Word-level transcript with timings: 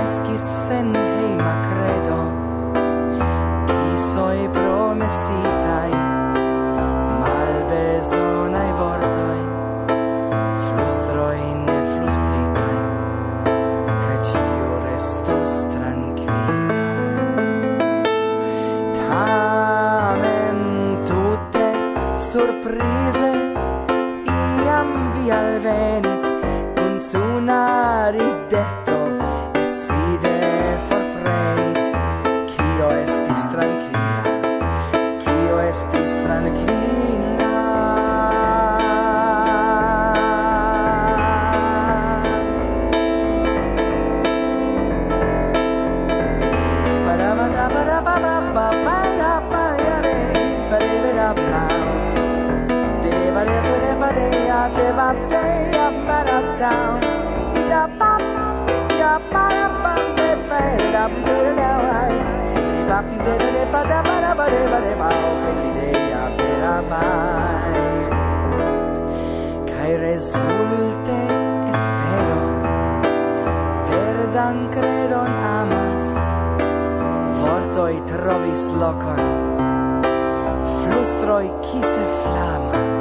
crescis 0.00 0.44
sen 0.66 0.94
heima 0.96 1.54
credo 1.68 2.18
Isoi 3.94 4.48
promesitai 4.48 5.92
Malbesonai 7.20 8.70
vortoi 8.80 9.40
Flustroi 10.64 11.42
ne 11.66 11.78
flustritai 11.92 12.80
Ca 14.00 14.14
ciu 14.30 14.80
restos 14.86 15.54
tranquilla 15.74 16.88
Tamen 18.96 20.60
tutte 21.04 21.66
surprise 22.16 23.32
Iam 24.64 24.92
vi 25.12 25.30
alvenis 25.30 26.24
cun 26.74 27.00
sunari 27.00 28.29
Stepping 62.42 62.74
his 62.74 62.86
bop, 62.86 63.04
did 63.04 63.40
it, 63.42 63.70
but 63.70 63.86
that, 63.86 64.04
but 64.04 64.20
that, 64.20 64.36
but 64.36 64.50
that, 64.50 64.70
but 64.70 64.82
that, 64.82 64.98
but 64.98 65.64
that, 65.64 65.69
dabei 66.70 67.80
Kai 69.70 69.92
resulte 69.96 71.18
espero 71.74 72.42
Verdan 73.90 74.58
credon 74.74 75.32
amas 75.60 76.06
Vortoi 77.40 77.96
trovis 78.06 78.64
locon 78.82 79.24
Flustroi 80.78 81.48
kise 81.66 82.06
flamas 82.22 82.98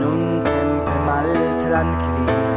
Nun 0.00 0.22
tempe 0.48 0.96
mal 1.06 1.30
tranquilla 1.60 2.53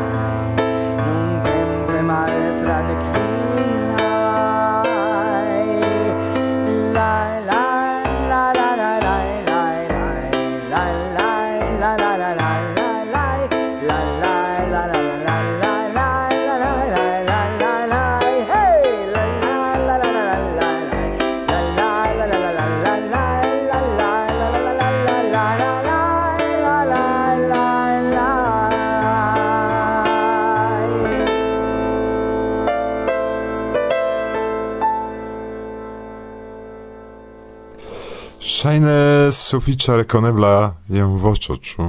versaine 38.68 39.32
sufiĉe 39.32 39.96
rekonebla 39.96 40.76
jen 40.92 41.14
voĉo 41.24 41.56
ĉu 41.56 41.86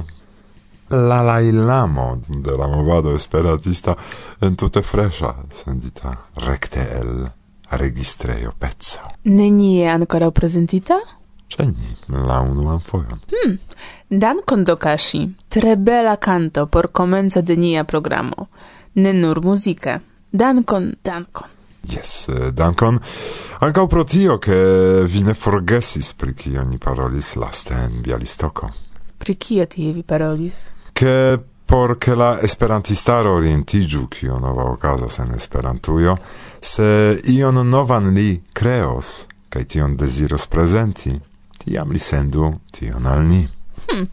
la 0.89 1.21
lailamo 1.21 2.21
de 2.27 2.55
la 2.57 2.67
movado 2.67 3.11
esperatista 3.15 3.95
entute 4.41 4.81
fresha 4.81 5.33
sendita 5.51 6.15
rekte 6.35 6.87
el 6.99 7.27
registrejo 7.71 8.53
pezzo. 8.59 8.99
Nenie 9.23 9.89
ancora 9.89 10.31
presentita? 10.31 10.95
ni, 11.59 12.15
la 12.27 12.39
unuan 12.41 12.79
fojon. 12.79 13.19
Hmm, 13.29 13.57
dankon 14.09 14.63
do 14.63 14.75
Kaŝi. 14.75 15.27
Tre 15.49 15.75
bela 15.75 16.15
kanto 16.15 16.65
por 16.65 16.91
komenco 16.91 17.41
de 17.41 17.55
nia 17.55 17.83
programo. 17.83 18.47
Ne 18.95 19.13
nur 19.13 19.41
muzike. 19.43 19.99
Dankon, 20.31 20.93
dankon. 21.03 21.58
Yes, 21.83 22.27
uh, 22.29 22.49
dankon. 22.51 22.99
Ankaŭ 23.59 23.87
pro 23.87 24.03
tio, 24.03 24.37
ke 24.39 24.57
vi 25.05 25.23
ne 25.23 25.33
forgesis 25.33 26.13
pri 26.13 26.33
kio 26.33 26.63
ni 26.63 26.77
parolis 26.77 27.35
laste 27.35 27.73
en 27.73 28.01
Bialistoko. 28.03 28.69
Pri 29.19 29.35
kio 29.35 29.65
tie 29.65 29.93
vi 29.93 30.03
parolis? 30.03 30.67
Ke 30.93 31.37
por 31.69 31.97
ke 32.01 32.15
la 32.15 32.39
esperantistaro 32.43 33.35
orientiĝu 33.37 34.07
kio 34.09 34.39
nova 34.39 34.63
okazas 34.71 35.19
en 35.19 35.35
Esperantujo, 35.35 36.15
se 36.61 37.17
ion 37.29 37.61
novan 37.69 38.09
li 38.15 38.41
kreos 38.53 39.27
kaj 39.49 39.63
tion 39.63 39.95
deziros 39.97 40.47
prezenti, 40.47 41.13
tiam 41.57 41.91
li 41.91 41.99
sendu 41.99 42.53
tion 42.71 43.05
al 43.05 43.25
ni. 43.27 43.43
Hm, 43.85 44.05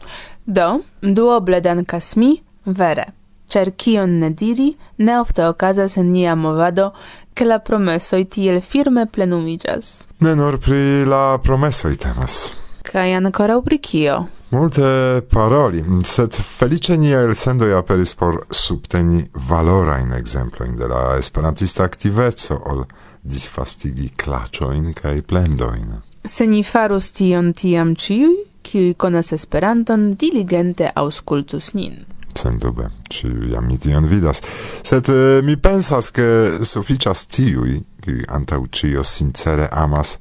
do, 0.45 0.67
duoble 1.01 1.61
dankas 1.61 2.15
mi, 2.15 2.35
vere. 2.65 3.05
Cer 3.47 3.71
kion 3.79 4.17
ne 4.19 4.29
diri, 4.29 4.73
ne 4.97 5.19
ofte 5.19 5.45
okazas 5.47 5.97
en 5.97 6.11
nia 6.11 6.35
movado, 6.35 6.91
che 7.37 7.43
la 7.43 7.59
promessoi 7.59 8.27
tiel 8.27 8.63
firme 8.63 9.05
plenumigas. 9.05 10.07
Ne 10.17 10.33
nur 10.33 10.57
pri 10.57 11.05
la 11.05 11.37
promessoi 11.37 11.95
temas. 11.95 12.51
Kaj 12.81 13.13
ancora 13.13 13.61
pri 13.61 13.77
kio? 13.77 14.15
Multe 14.49 15.21
paroli, 15.29 15.83
sed 16.01 16.33
felice 16.33 16.97
ni 16.97 17.11
el 17.13 17.35
sendoi 17.35 17.75
aperis 17.77 18.15
por 18.15 18.39
subteni 18.49 19.29
valora 19.49 19.99
in 19.99 20.13
exemplo 20.17 20.65
in 20.65 20.75
de 20.75 20.87
la 20.87 21.15
esperantista 21.17 21.83
activezzo 21.83 22.57
ol 22.65 22.85
disfastigi 23.21 24.09
clacioin 24.15 24.93
cae 24.93 25.21
plendoin. 25.21 26.01
Se 26.23 26.45
ni 26.45 26.63
farus 26.63 27.11
tion 27.11 27.53
tiam 27.53 27.93
ciui, 27.93 28.33
ciui 28.63 28.95
conas 28.97 29.31
esperanton 29.31 30.15
diligente 30.15 30.89
auscultus 30.95 31.73
nin 31.73 32.16
sendube, 32.37 32.89
ĉiuj 33.13 33.51
jam 33.53 33.67
mi 33.67 33.77
tion 33.81 34.07
vidas, 34.09 34.41
sed 34.85 35.09
eh, 35.13 35.41
mi 35.43 35.57
pensas, 35.57 36.11
ke 36.15 36.27
sufiĉas 36.61 37.25
tiuj, 37.33 37.79
kiuj 38.05 38.25
antaŭ 38.39 38.61
ĉio 38.79 39.03
sincere 39.03 39.67
amas, 39.71 40.17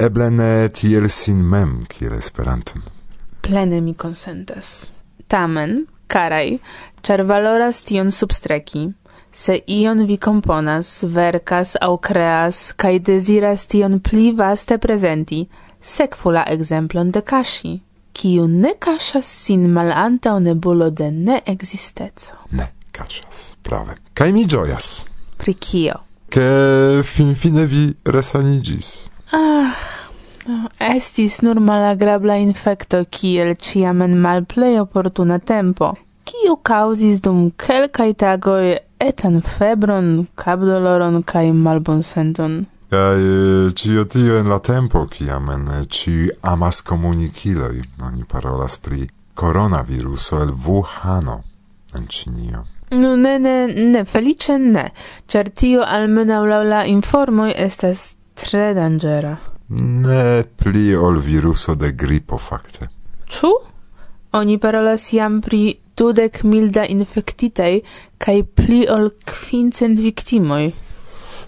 eble 0.00 0.30
ne 0.30 0.52
tiel 0.74 1.08
sin 1.12 1.42
mem 1.44 1.82
kiel 1.88 2.16
Esperanton. 2.18 2.82
Plene 3.44 3.80
mi 3.80 3.94
konsentas. 3.94 4.90
Tamen, 5.28 5.84
carai, 6.08 6.58
char 7.02 7.22
valoras 7.28 7.82
tion 7.86 8.10
substreki, 8.10 8.88
se 9.32 9.60
ion 9.66 10.04
vi 10.06 10.16
componas, 10.16 11.04
verkas 11.04 11.76
au 11.80 11.98
creas, 11.98 12.72
kai 12.76 12.98
desiras 12.98 13.66
tion 13.66 14.00
pli 14.00 14.32
vaste 14.32 14.78
presenti, 14.78 15.44
secfula 15.80 16.44
exemplon 16.48 17.10
de 17.10 17.22
Kashi 17.22 17.80
kiu 18.12 18.46
ne 18.48 18.74
cachas 18.78 19.26
sin 19.44 19.68
mal 19.70 19.92
nebulo 20.40 20.90
de 20.90 21.10
ne. 21.10 21.40
Ne 22.50 22.66
kaŝas, 22.92 23.56
prave. 23.62 23.96
Kaj 24.14 24.32
mi 24.32 24.44
ĝojas. 24.46 25.04
Pri 25.40 25.54
kio? 25.54 25.96
Ke 26.30 27.02
finfine 27.04 27.64
vi 27.66 27.86
resaniĝis. 28.04 28.90
Ah, 29.34 29.78
no, 30.46 30.68
estis 30.90 31.40
nur 31.42 31.60
malagrabla 31.60 32.36
infecto 32.42 33.02
kiel 33.10 33.54
ciam 33.56 34.02
en 34.06 34.18
malplej 34.24 34.78
oportuna 34.82 35.38
tempo, 35.38 35.94
kiu 36.28 36.56
causis 36.70 37.22
dum 37.24 37.48
kelkaj 37.64 38.12
tagoj 38.22 38.76
etan 39.00 39.40
febron, 39.54 40.10
cabdoloron 40.36 41.22
kaj 41.32 41.48
malbonsenton. 41.66 42.60
Kaj 42.90 43.18
cio 43.78 44.04
tio 44.04 44.38
en 44.38 44.48
la 44.50 44.58
tempo, 44.58 45.04
kiam 45.06 45.50
en 45.54 45.68
ci 45.90 46.28
amas 46.42 46.80
komunikiloj, 46.82 47.82
oni 48.02 48.24
parolas 48.28 48.76
pri 48.76 49.06
koronaviruso 49.34 50.40
el 50.42 50.50
Wuhano 50.66 51.42
en 51.94 52.08
Ĉinio. 52.08 52.64
No, 52.90 53.14
ne, 53.16 53.38
ne, 53.38 53.66
ne, 53.66 54.04
felice 54.04 54.58
ne, 54.58 54.88
cer 55.30 55.52
tio 55.54 55.86
almenaŭ 55.86 56.40
lau 56.50 56.66
la 56.66 56.82
informoi 56.86 57.54
estas 57.56 58.16
tre 58.34 58.72
dangera. 58.74 59.36
Ne 59.78 60.42
pli 60.58 60.90
ol 60.96 61.22
viruso 61.22 61.78
de 61.78 61.92
gripo 61.92 62.38
fakte. 62.38 62.90
Ču? 63.30 63.54
Oni 64.32 64.58
parolas 64.58 65.12
jam 65.12 65.38
pri 65.40 65.76
dudek 65.96 66.42
milda 66.42 66.90
infektitaj 66.90 67.80
kaj 68.18 68.38
pli 68.58 68.86
ol 68.90 69.12
kvincent 69.26 70.02
victimoi. 70.02 70.72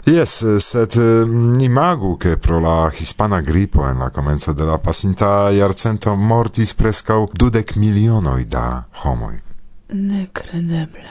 Yes, 0.05 0.41
eh, 0.43 0.59
sed 0.59 0.97
eh, 0.97 1.63
imagu 1.63 2.17
che 2.17 2.37
pro 2.37 2.59
la 2.59 2.91
hispana 2.93 3.41
gripo 3.41 3.87
en 3.87 3.99
la 3.99 4.11
comenzo 4.11 4.53
de 4.53 4.65
la 4.65 4.79
pasinta 4.79 5.49
jarcento 5.53 6.17
mortis 6.17 6.75
prescau 6.75 7.29
dudek 7.33 7.77
milionoi 7.77 8.47
da 8.47 8.85
homoi. 9.05 9.41
Necredeble. 9.87 11.07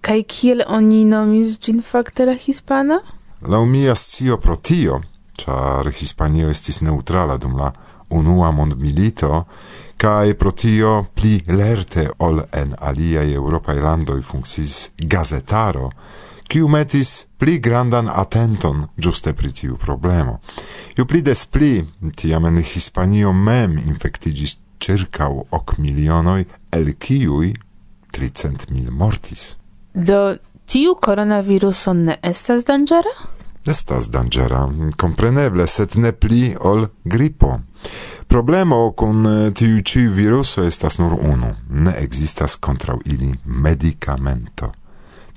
Kai 0.00 0.24
kiel 0.24 0.64
oni 0.66 1.04
nomis 1.04 1.58
gin 1.60 1.80
facte 1.80 2.24
la 2.24 2.34
hispana? 2.34 3.00
La 3.46 3.64
mia 3.64 3.94
scio 3.94 4.38
pro 4.38 4.56
tio, 4.56 5.02
char 5.36 5.86
Hispanio 5.86 6.50
estis 6.50 6.80
neutrala 6.80 7.36
dum 7.36 7.54
la 7.56 7.72
unua 8.08 8.50
mondmilito, 8.50 9.46
kai 9.96 10.34
pro 10.34 10.50
tio 10.52 11.06
pli 11.14 11.42
lerte 11.46 12.08
ol 12.18 12.42
en 12.50 12.74
aliai 12.78 13.36
eŭropaj 13.38 13.78
landoi 13.78 14.22
funkciis 14.22 14.90
gazetaro, 14.96 15.92
kiu 16.48 16.68
metis 16.68 17.26
pli 17.38 17.58
grandan 17.60 18.08
atenton 18.08 18.86
giuste 18.96 19.32
pri 19.32 19.52
tiu 19.52 19.76
problemo. 19.76 20.40
Ju 20.96 21.06
pli 21.06 21.22
des 21.22 21.44
pli, 21.46 21.84
tiam 22.16 22.46
en 22.46 22.58
Hispanio 22.62 23.32
mem 23.32 23.78
infectigis 23.78 24.58
circau 24.80 25.44
ok 25.50 25.78
milionoi, 25.78 26.46
el 26.72 26.94
kiui 26.98 27.54
tricent 28.12 28.70
mil 28.70 28.90
mortis. 28.90 29.56
Do 29.92 30.36
tiu 30.66 30.94
coronaviruso 30.94 31.92
ne 31.92 32.18
estas 32.22 32.64
dangera? 32.64 33.12
Estas 33.68 34.08
dangera, 34.08 34.62
compreneble, 34.96 35.66
sed 35.66 35.96
ne 36.00 36.12
pli 36.12 36.54
ol 36.58 36.86
gripo. 37.04 37.58
Problemo 38.28 38.92
con 38.92 39.26
eh, 39.26 39.52
tiu 39.52 39.80
ci 39.80 40.06
viruso 40.08 40.64
estas 40.64 40.98
nur 40.98 41.18
unu, 41.20 41.54
ne 41.68 41.94
existas 42.00 42.56
contrau 42.56 43.00
ili 43.04 43.32
medicamento 43.44 44.72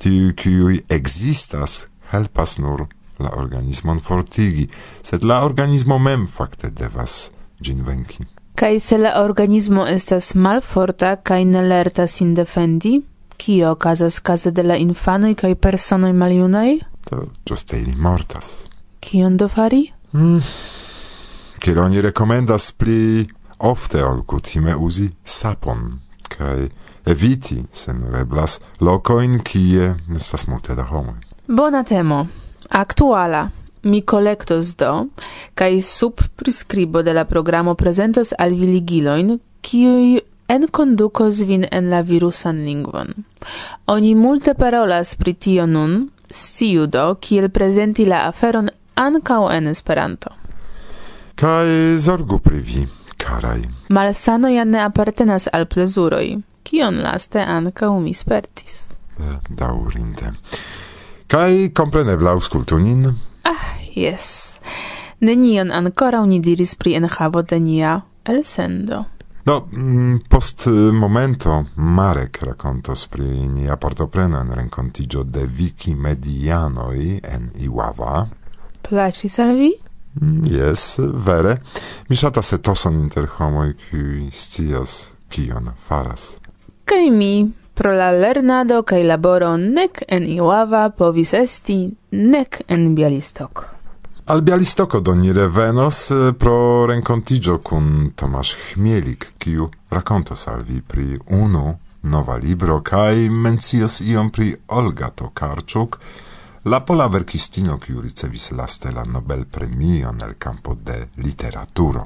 tiu 0.02 0.34
kiuj 0.36 0.82
existas 0.90 1.86
helpas 2.12 2.58
nur 2.58 2.88
la 3.22 3.32
organismon 3.38 4.00
fortigi, 4.02 4.68
sed 5.04 5.24
la 5.24 5.42
organismo 5.46 6.00
mem 6.00 6.28
fakte 6.28 6.70
devas 6.70 7.30
gin 7.62 7.84
venki. 7.86 8.26
Kaj 8.56 8.80
se 8.80 8.98
la 8.98 9.14
organismo 9.22 9.86
estas 9.88 10.34
malforta 10.36 11.16
kaj 11.16 11.46
ne 11.46 11.62
lerta 11.62 12.08
sin 12.08 12.34
defendi, 12.36 13.00
kio 13.38 13.72
okazas 13.72 14.20
kaze 14.20 14.52
de 14.52 14.64
la 14.64 14.76
infanoj 14.78 15.36
kaj 15.36 15.56
personoj 15.56 16.14
maljunaj? 16.14 16.76
To 17.10 17.24
ĝuste 17.48 17.80
ili 17.82 17.96
mortas. 17.96 18.70
Kion 19.00 19.38
do 19.38 19.48
fari? 19.48 19.86
Mm. 20.14 20.42
Kiel 21.62 21.80
oni 21.80 22.02
rekomendas 22.02 22.72
pli 22.72 23.28
ofte 23.60 24.04
ol 24.04 24.24
kutime 24.26 24.76
uzi 24.76 25.10
sapon 25.24 26.00
kaj 26.30 26.70
eviti, 27.06 27.64
se 27.74 27.94
nur 27.94 28.16
eblas, 28.16 28.60
locoin 28.80 29.40
kie 29.44 29.96
estas 30.16 30.48
multe 30.48 30.76
da 30.76 30.84
homo. 30.84 31.16
Bona 31.48 31.84
temo, 31.84 32.28
aktuala. 32.70 33.50
Mi 33.84 34.04
collectos 34.06 34.76
do, 34.78 35.08
cae 35.58 35.82
sub 35.82 36.22
prescribo 36.36 37.02
de 37.02 37.14
la 37.14 37.24
programo 37.26 37.74
presentos 37.74 38.30
al 38.38 38.54
vi 38.54 38.68
ligiloin, 38.68 39.40
kiui 39.62 40.20
en 40.48 40.68
conducos 40.68 41.42
vin 41.48 41.66
en 41.72 41.90
la 41.90 42.02
virusan 42.02 42.62
lingvon. 42.66 43.10
Oni 43.88 44.14
multe 44.16 44.54
parolas 44.54 45.16
pri 45.16 45.34
tio 45.34 45.66
nun, 45.66 46.12
sciu 46.30 46.86
do, 46.86 47.16
kiel 47.20 47.50
presenti 47.50 48.06
la 48.06 48.28
aferon 48.28 48.70
ancao 48.94 49.50
en 49.52 49.68
Esperanto. 49.68 50.30
Kai 51.36 51.98
zorgu 51.98 52.40
pri 52.40 52.60
vi, 52.60 52.88
carai. 53.18 53.66
Malsano 53.90 54.48
ja 54.48 54.64
ne 54.64 54.84
apartenas 54.84 55.48
al 55.52 55.66
plezuroi 55.66 56.51
kion 56.72 57.02
laste 57.04 57.44
anca 57.44 57.90
mi 58.00 58.14
spertis. 58.14 58.94
Eh, 59.20 59.40
Daurinde. 59.50 60.32
Kaj 61.28 61.72
komprenebla 61.76 62.32
aŭskultu 62.32 62.80
nin. 62.80 63.10
Ah, 63.44 63.76
jes. 63.96 64.60
Nenion 65.20 65.72
ancora 65.72 66.24
ni 66.26 66.40
diris 66.40 66.76
pri 66.80 66.96
enhavo 67.00 67.42
de 67.44 67.60
nia 67.60 67.98
elsendo. 68.24 69.04
No, 69.46 69.68
mm, 69.72 70.20
post 70.30 70.68
eh, 70.68 70.92
momento 70.94 71.66
Marek 71.76 72.40
rakontos 72.44 73.08
pri 73.08 73.50
nia 73.52 73.76
partoprenan 73.78 74.54
renkontigio 74.54 75.24
de 75.24 75.48
Wikimedianoi 75.60 77.20
en 77.24 77.50
Iława. 77.60 78.28
Placis 78.82 79.40
al 79.40 79.56
vi? 79.58 79.74
Mm, 80.22 80.46
yes, 80.46 81.00
vere. 81.26 81.58
Mi 82.08 82.16
se 82.16 82.32
etoson 82.56 82.96
inter 82.96 83.28
homoi 83.38 83.74
qui 83.74 84.30
scias 84.32 85.18
kion 85.30 85.72
faras. 85.76 86.42
Kaj 86.86 87.10
mi, 87.10 87.52
pro 87.74 87.94
la 87.94 88.12
lernado 88.12 88.84
kaj 88.84 89.04
laboro 89.04 89.58
nek 89.58 90.04
en 90.08 90.24
Iława 90.24 90.90
povis 90.98 91.34
esti, 91.34 91.96
nek 92.12 92.62
en 92.68 92.96
Bialystok. 92.96 93.66
Al 94.26 94.42
Bialistoko 94.42 95.00
do 95.00 95.16
ni 95.16 95.34
revenos 95.34 96.12
eh, 96.12 96.34
pro 96.40 96.86
renkontigio 96.86 97.58
kun 97.58 98.12
Tomasz 98.16 98.56
Chmielik, 98.56 99.26
kiu 99.38 99.70
rakontos 99.90 100.48
al 100.48 100.62
vi 100.64 100.82
pri 100.82 101.18
unu 101.28 101.74
nova 102.02 102.36
libro 102.38 102.82
kaj 102.82 103.30
mencios 103.30 104.00
iom 104.02 104.30
pri 104.32 104.56
Olga 104.68 105.10
Tokarczuk, 105.10 105.98
la 106.64 106.80
pola 106.80 107.08
verkistino 107.08 107.78
kiu 107.78 108.02
ricevis 108.02 108.52
laste 108.52 108.92
la 108.92 109.04
Nobel 109.04 109.46
premion 109.46 110.22
el 110.22 110.38
campo 110.38 110.76
de 110.76 111.08
literaturo. 111.18 112.06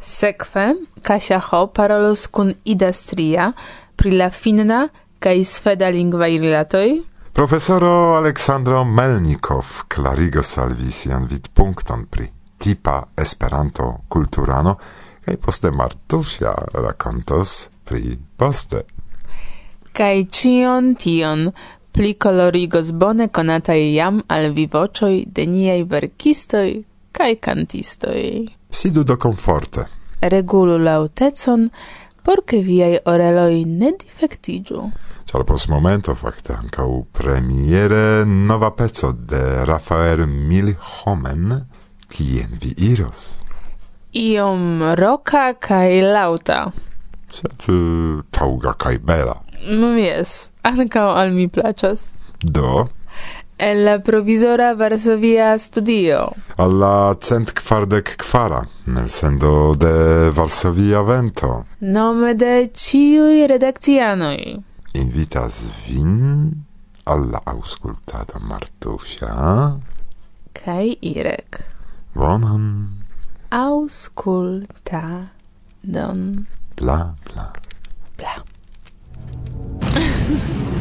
Sekve 0.00 0.74
Kasia 1.02 1.40
Ho 1.50 1.66
parolos 1.66 2.26
kun 2.26 2.54
Ida 2.64 2.92
Stria, 2.92 3.52
pri 4.00 4.10
la 4.16 4.30
finna 4.30 4.88
kaj 5.20 5.44
sveda 5.44 5.88
lingvaj 5.92 6.38
rilatoj? 6.38 6.88
Profesoro 7.32 7.90
Aleksandro 8.16 8.84
Melnikov 8.84 9.82
klarigos 9.88 10.56
al 10.58 10.72
vi 10.78 10.88
sian 10.90 11.26
vidpunkton 11.28 12.06
pri 12.10 12.24
tipa 12.58 12.94
Esperanto 13.16 13.90
kulturano 14.08 14.74
kaj 15.26 15.36
poste 15.36 15.70
Martusia 15.70 16.54
rakontos 16.72 17.68
pri 17.84 18.16
poste. 18.36 18.82
Kaj 19.92 20.24
cion 20.32 20.94
tion 20.96 21.50
pli 21.92 22.14
colorigos 22.16 22.92
bone 22.92 23.28
conatai 23.28 23.94
jam 23.94 24.22
al 24.28 24.54
vivocioi 24.56 25.26
de 25.26 25.46
niei 25.46 25.84
verkistoi 25.84 26.84
cae 27.12 27.36
cantistoi. 27.36 28.48
Sidu 28.70 29.04
do 29.04 29.16
conforte. 29.16 29.84
Regulu 30.20 30.78
lautecon, 30.78 31.68
por 32.22 32.44
che 32.44 32.60
viai 32.60 33.00
oreloi 33.04 33.64
ne 33.64 33.94
difectigiu. 33.96 34.90
Ciao 35.24 35.44
pos 35.44 35.66
momento 35.66 36.14
facte 36.14 36.52
ancau 36.52 37.06
premiere 37.10 38.24
nova 38.24 38.72
pezzo 38.72 39.12
de 39.12 39.64
Rafael 39.64 40.26
Milhomen, 40.26 41.66
quien 42.08 42.48
vi 42.58 42.74
iros? 42.76 43.38
Iom 44.10 44.94
roca 44.94 45.54
cae 45.54 46.00
lauta. 46.02 46.72
Sed 47.30 47.68
eh, 47.68 48.22
tauga 48.30 48.74
cae 48.74 48.98
bela. 48.98 49.36
Mm, 49.62 49.98
yes, 49.98 50.50
ancau 50.62 51.14
al 51.14 51.30
mi 51.30 51.46
placas. 51.46 52.16
Do, 52.42 52.88
en 53.60 53.84
la 53.84 53.98
provisora 53.98 54.74
Varsovia 54.74 55.58
studio. 55.58 56.32
Alla 56.56 57.16
cent 57.20 57.52
quardec 57.52 58.16
quara, 58.16 58.66
nel 58.84 59.08
sendo 59.08 59.74
de 59.76 60.30
Varsovia 60.30 61.02
vento. 61.02 61.66
Nome 61.78 62.34
de 62.34 62.70
ciui 62.72 63.46
redakcianoj. 63.46 64.64
Invitas 64.92 65.68
vin 65.86 66.64
alla 67.04 67.40
auscultada 67.44 68.40
Martusia. 68.40 69.76
Kai 70.52 70.96
Irek. 71.00 71.60
Bonan. 72.14 72.88
Ausculta 73.50 75.30
don. 75.80 76.46
Bla, 76.76 77.14
bla. 77.28 77.52
Bla. 78.16 78.34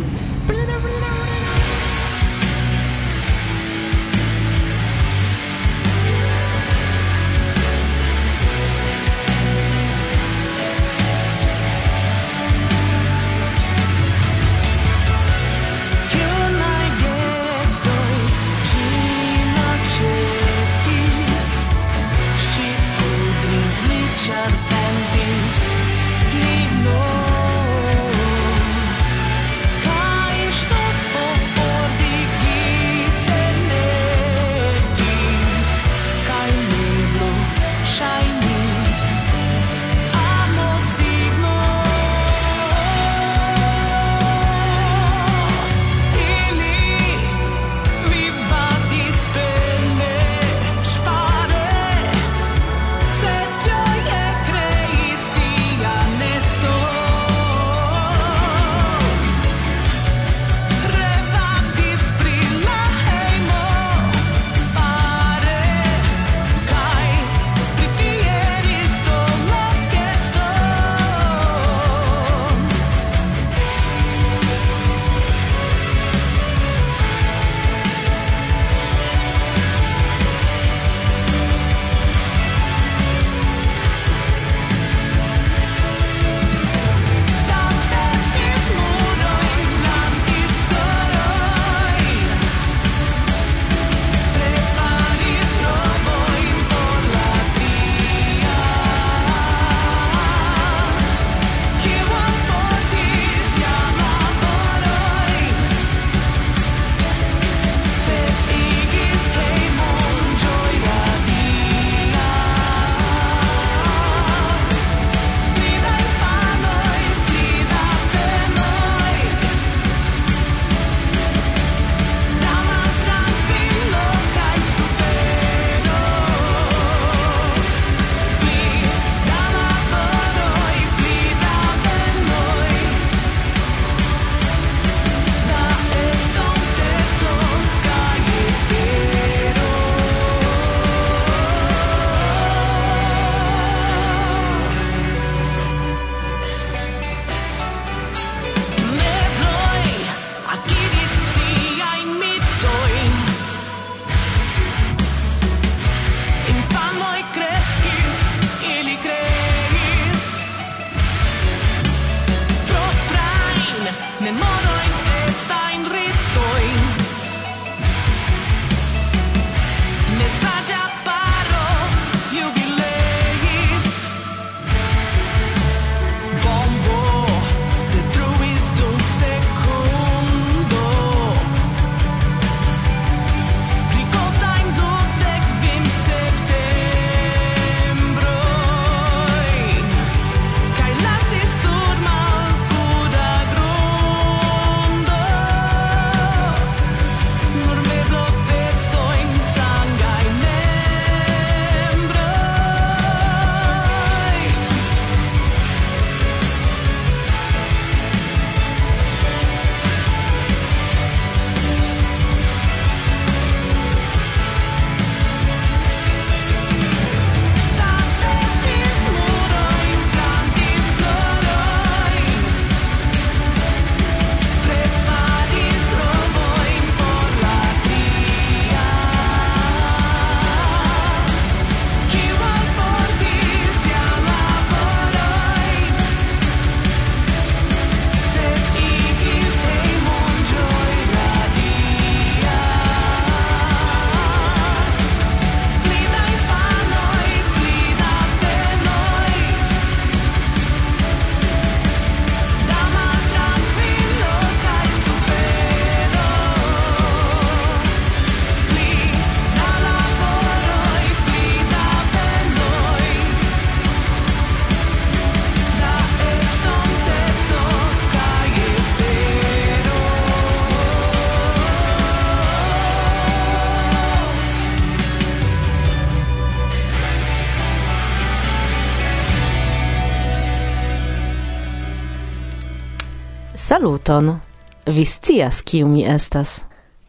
Saluton! 283.69 284.39
Vi 284.85 285.05
scias 285.05 285.61
kiu 285.61 285.87
mi 285.87 286.01
estas. 286.07 286.61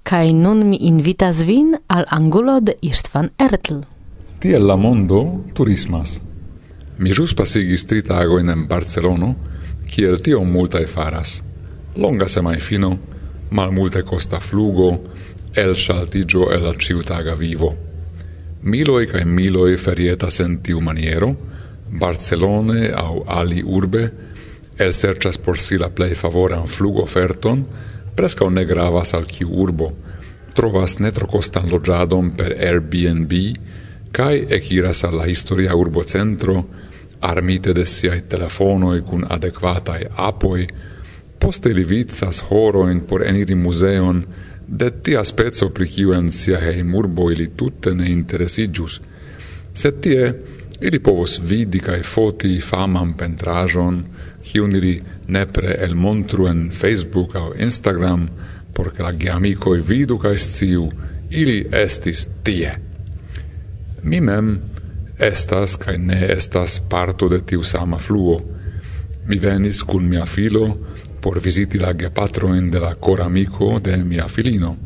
Kaj 0.02 0.32
nun 0.32 0.58
mi 0.68 0.76
invitas 0.80 1.38
vin 1.48 1.76
al 1.86 2.04
angulo 2.16 2.58
de 2.60 2.74
Istvan 2.82 3.30
Ertl. 3.38 3.78
Tiel 4.40 4.66
la 4.68 4.76
mondo 4.76 5.20
turismas. 5.56 6.18
Mi 6.98 7.14
ĵus 7.16 7.32
pasigis 7.38 7.86
tri 7.88 8.02
tagojn 8.04 8.52
en 8.52 8.66
Barcelono, 8.68 9.30
kiel 9.88 10.20
tiom 10.20 10.52
multaj 10.52 10.84
faras. 10.94 11.32
Longa 11.96 12.28
semajfino, 12.28 12.90
malmulte 13.50 14.02
costa 14.10 14.40
flugo, 14.40 14.90
el 15.54 15.72
elŝaltiĝo 15.72 16.50
el 16.52 16.66
la 16.68 16.74
ĉiutaga 16.76 17.38
vivo. 17.40 17.72
Miloj 18.62 19.06
kaj 19.14 19.24
miloj 19.24 19.78
ferietas 19.80 20.42
en 20.44 20.58
tiu 20.60 20.84
maniero, 20.84 21.32
Barcelone 22.04 22.92
aŭ 22.92 23.14
ali 23.40 23.64
urbe, 23.64 24.04
el 24.80 24.92
serĉas 24.96 25.38
por 25.44 25.58
si 25.60 25.78
la 25.78 25.90
plej 25.92 26.14
favoran 26.18 26.66
flugoferton, 26.66 27.64
presca 28.16 28.48
ne 28.50 28.64
gravas 28.64 29.14
al 29.14 29.26
kiu 29.28 29.50
urbo, 29.64 29.90
trovas 30.56 30.98
netrokostan 30.98 31.68
loĝadon 31.70 32.32
per 32.36 32.56
Airbnb 32.58 33.34
kaj 34.12 34.34
ekiras 34.56 35.04
al 35.06 35.20
la 35.20 35.26
historia 35.30 35.76
urbocentro 35.76 36.56
armite 37.20 37.72
de 37.76 37.84
siaj 37.86 38.20
telefonoj 38.32 39.00
kun 39.06 39.24
adekvataj 39.28 40.00
apoj, 40.16 40.66
poste 41.38 41.72
li 41.76 41.84
vicas 41.84 42.42
horojn 42.48 43.04
por 43.08 43.24
eniri 43.26 43.54
museon, 43.54 44.24
de 44.66 44.90
tia 45.02 45.22
speco 45.24 45.68
pri 45.74 45.88
kiu 45.88 46.14
en 46.14 46.30
sia 46.32 46.60
hejmurbo 46.60 47.30
ili 47.32 47.48
tutte 47.56 47.94
ne 47.94 48.10
interesiĝus. 48.10 49.00
Sed 49.74 50.00
tie, 50.04 50.32
Ili 50.80 50.98
povos 50.98 51.40
vidi 51.44 51.78
kaj 51.78 52.02
foti 52.02 52.60
famam 52.60 53.12
pentrajon 53.14 54.04
kiun 54.42 54.76
ili 54.76 55.00
nepre 55.28 55.76
elmontru 55.84 56.46
en 56.48 56.70
Facebook 56.72 57.36
au 57.36 57.52
Instagram, 57.58 58.28
por 58.74 58.92
ke 58.96 59.02
la 59.02 59.12
geamikoj 59.12 59.80
vidu 59.80 60.18
kaj 60.18 60.38
sciu, 60.38 60.90
ili 61.30 61.66
estis 61.72 62.28
tie. 62.42 62.72
Mi 64.02 64.20
mem 64.20 64.58
estas 65.18 65.76
kaj 65.76 65.98
ne 65.98 66.20
estas 66.32 66.80
parto 66.88 67.28
de 67.28 67.40
tiu 67.40 67.62
sama 67.62 67.98
fluo. 67.98 68.40
Mi 69.26 69.38
venis 69.38 69.82
kun 69.82 70.08
mia 70.08 70.26
filo 70.26 70.66
por 71.20 71.38
visiti 71.38 71.78
la 71.78 71.92
gepatroin 71.92 72.70
de 72.70 72.80
la 72.80 72.94
coramiko 72.94 73.78
de 73.78 73.96
mia 74.04 74.28
filino. 74.28 74.76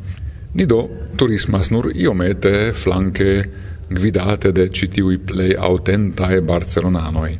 Ni 0.55 0.67
do 0.67 0.89
turismas 1.17 1.71
nur 1.71 1.91
iomete 1.95 2.73
flanque 2.73 3.45
gvidate 3.91 4.53
de 4.53 4.69
citiui 4.69 5.19
plei 5.19 5.57
autentae 5.57 6.41
barcelonanoi. 6.41 7.39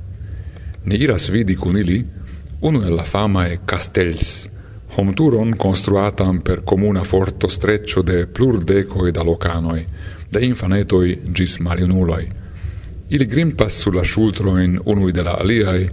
Ni 0.85 0.97
iras 0.97 1.31
vidi 1.33 1.57
cun 1.57 1.79
ili 1.79 2.05
unu 2.61 2.83
el 2.83 2.97
la 2.97 3.03
famae 3.03 3.59
Castells, 3.67 4.49
homturon 4.97 5.57
construatam 5.57 6.41
per 6.41 6.63
comuna 6.65 7.05
forto 7.05 7.49
streccio 7.49 8.03
de 8.03 8.27
plurdecoi 8.27 9.13
da 9.13 9.23
locanoi, 9.23 9.87
de 10.33 10.41
infanetoi 10.45 11.19
gis 11.35 11.59
maliunuloi. 11.61 12.29
Ili 13.11 13.27
grimpas 13.27 13.81
sulla 13.83 14.05
shultroin 14.05 14.79
unui 14.85 15.13
de 15.13 15.23
la 15.23 15.37
aliai, 15.41 15.89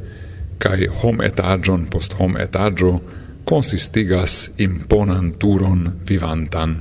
cae 0.58 0.88
hom 1.02 1.22
etagion 1.22 1.88
post 1.90 2.14
hom 2.20 2.38
etagio 2.38 3.00
consistigas 3.46 4.52
imponan 4.58 5.34
turon 5.40 5.88
vivantan. 6.08 6.76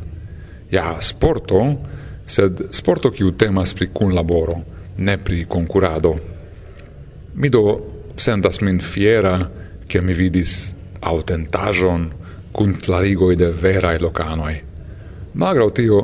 Ja, 0.70 0.96
sporto, 1.00 1.62
sed 2.30 2.68
sporto 2.70 3.10
kiu 3.10 3.32
temas 3.34 3.74
pri 3.74 3.90
kunlaboro, 3.94 4.60
ne 4.98 5.16
pri 5.18 5.44
konkurado. 5.50 6.14
Mi 7.34 7.50
do 7.50 7.64
sentas 8.16 8.60
min 8.60 8.78
fiera, 8.80 9.34
ke 9.90 10.00
mi 10.00 10.14
vidis 10.14 10.74
autentajon 11.02 12.06
kun 12.52 12.74
clarigoi 12.78 13.36
de 13.36 13.50
verae 13.50 13.98
locanoi. 13.98 14.56
Magrau 15.34 15.70
tio, 15.74 16.02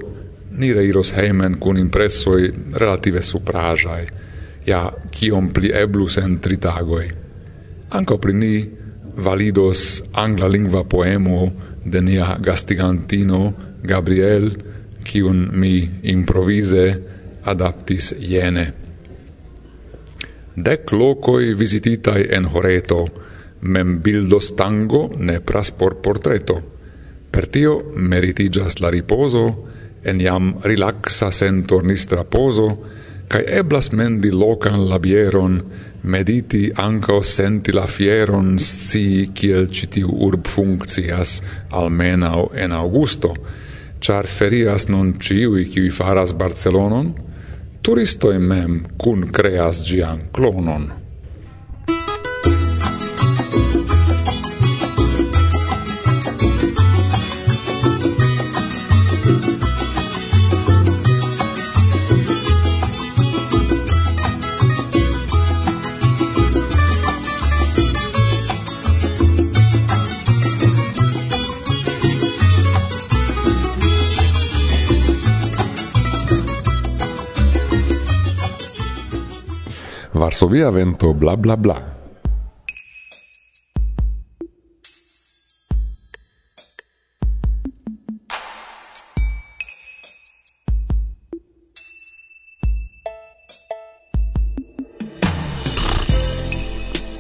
ni 0.59 0.73
reiros 0.73 1.13
heimen 1.15 1.59
kun 1.61 1.79
impressoi 1.79 2.51
relative 2.81 3.23
suprajai, 3.23 4.07
ja 4.67 4.87
kiom 5.11 5.53
pli 5.55 5.71
eblus 5.75 6.19
en 6.23 6.39
tritagoi. 6.43 7.07
Anco 7.95 8.19
pri 8.19 8.35
ni 8.35 8.55
validos 9.17 10.03
angla 10.13 10.49
lingva 10.51 10.83
poemo 10.85 11.53
de 11.85 12.01
nia 12.03 12.37
gastigantino 12.43 13.53
Gabriel 13.83 14.51
kiun 15.07 15.47
mi 15.53 15.77
improvise 16.13 16.87
adaptis 17.47 18.13
jene. 18.19 18.67
Dec 20.57 20.93
locoi 20.93 21.55
visititai 21.55 22.27
en 22.37 22.49
Horeto, 22.53 23.05
mem 23.61 23.99
bildos 24.03 24.55
tango 24.57 25.11
ne 25.19 25.41
pras 25.41 25.71
por 25.71 25.99
portreto. 26.03 26.57
Per 27.31 27.47
tio 27.53 27.75
meritigas 27.95 28.81
la 28.81 28.91
riposo, 28.91 29.45
en 30.07 30.21
iam 30.21 30.55
relaxa 30.65 31.29
sentornistra 31.35 32.25
poso, 32.25 32.69
cae 33.29 33.45
eblas 33.59 33.91
mendi 33.93 34.31
locan 34.31 34.87
labieron, 34.89 35.59
mediti 36.07 36.71
anco 36.75 37.21
senti 37.23 37.75
la 37.75 37.87
fieron 37.91 38.57
sci 38.63 39.33
kiel 39.35 39.69
citiu 39.69 40.09
urb 40.29 40.47
funccias, 40.47 41.41
almenau 41.71 42.53
en 42.55 42.73
augusto, 42.73 43.35
char 44.01 44.27
ferias 44.27 44.89
non 44.89 45.15
ciui 45.19 45.67
qui 45.67 45.91
faras 45.91 46.33
Barcelonon, 46.33 47.15
turistoi 47.83 48.39
mem 48.39 48.83
cun 48.97 49.27
creas 49.31 49.83
gian 49.87 50.29
clonon. 50.33 51.06
Varsovia 80.17 80.71
vento 80.71 81.13
bla 81.13 81.37
bla 81.37 81.57
bla. 81.57 81.77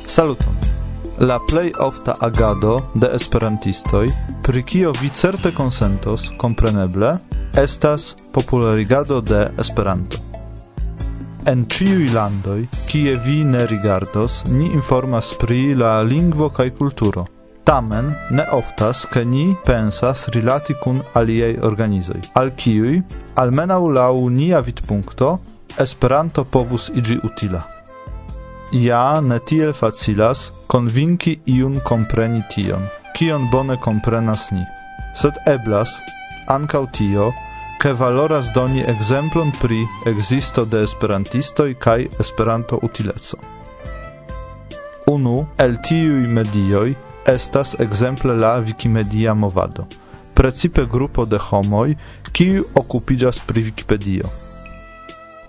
Saluton. 0.07 0.57
La 1.19 1.39
plej 1.51 1.73
ofta 1.81 2.17
agado 2.21 2.81
de 2.95 3.11
esperantistoj, 3.13 4.09
pri 4.43 4.63
kio 4.63 4.93
vi 5.03 5.11
certe 5.13 5.53
konsentos, 5.53 6.31
kompreneble, 6.39 7.19
estas 7.57 8.17
popularigado 8.33 9.21
de 9.21 9.51
Esperanto. 9.59 10.36
En 11.47 11.61
ciui 11.71 12.09
landoi, 12.11 12.65
kie 12.91 13.13
vi 13.23 13.45
ne 13.47 13.61
rigardos, 13.71 14.41
ni 14.51 14.73
informas 14.75 15.29
pri 15.39 15.77
la 15.79 16.01
lingvo 16.03 16.49
kaj 16.51 16.73
kulturo. 16.75 17.23
Tamen 17.67 18.09
ne 18.35 18.47
oftas, 18.57 19.05
ke 19.07 19.23
ni 19.25 19.45
pensas 19.69 20.25
rilati 20.35 20.75
kun 20.83 20.99
aliei 21.15 21.55
organizoj, 21.69 22.19
al 22.41 22.51
kiuj, 22.59 22.97
almenaŭ 23.43 23.79
laŭ 23.99 24.15
nia 24.41 24.59
vidpunkto, 24.61 25.37
Esperanto 25.79 26.45
povus 26.45 26.89
iĝi 26.97 27.19
utila. 27.29 27.63
Ja 28.73 29.21
ne 29.21 29.39
tiel 29.39 29.75
facilas 29.77 30.49
konvinki 30.73 31.39
iun 31.53 31.79
kompreni 31.85 32.43
tion, 32.51 32.87
kion 33.15 33.47
bone 33.53 33.77
komprenas 33.87 34.51
ni. 34.57 34.65
Sed 35.15 35.39
eblas, 35.47 35.93
ankaŭ 36.49 36.87
tio, 36.97 37.29
ke 37.83 37.93
valoras 37.93 38.49
doni 38.55 38.81
ekzemplon 38.89 39.53
pri 39.61 39.83
ekzisto 40.07 40.65
de 40.65 40.83
esperantistoj 40.83 41.75
kaj 41.75 42.07
Esperanto 42.21 42.79
utileco. 42.83 43.37
Unu 45.07 45.47
el 45.59 45.77
tiuj 45.89 46.25
medioj 46.39 46.95
estas 47.27 47.75
ekzemple 47.79 48.35
la 48.35 48.57
Wikimedia 48.61 49.35
movado, 49.35 49.85
precipe 50.35 50.87
grupo 50.87 51.25
de 51.25 51.39
homoj, 51.39 51.95
kiu 52.33 52.65
okupiĝas 52.75 53.41
pri 53.47 53.62
Wikipedio. 53.69 54.33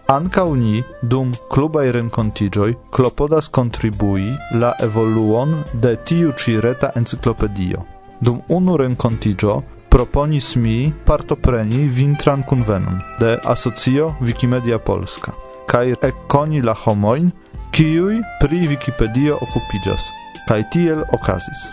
Ankaŭ 0.07 0.55
ni 0.55 0.83
dum 1.01 1.33
klubaj 1.51 1.89
renkontiĝoj 1.91 2.69
klopodas 2.95 3.49
kontribui 3.51 4.29
la 4.61 4.69
evoluon 4.83 5.57
de 5.73 5.95
tiu 6.07 6.31
ĉi 6.31 6.59
reta 6.63 6.91
enciklopedio. 6.95 7.83
Dum 8.21 8.39
unu 8.49 8.77
renkontiĝo 8.77 9.57
proponis 9.97 10.55
mi 10.55 10.93
partopreni 11.05 11.87
vintran 11.89 12.43
kunvenon 12.43 12.99
de 13.19 13.39
asocio 13.43 14.15
Wikimedia 14.21 14.77
Polska 14.77 15.31
kai 15.65 15.95
ekkoni 16.09 16.59
la 16.61 16.75
homoin, 16.85 17.31
kiui 17.73 18.19
pri 18.37 18.59
Wikipedio 18.69 19.39
okupiĝas, 19.41 20.05
kaj 20.45 20.59
tiel 20.75 21.01
okazis. 21.17 21.63